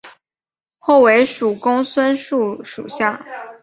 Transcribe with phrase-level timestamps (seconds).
[0.79, 3.23] 后为蜀公孙述属下。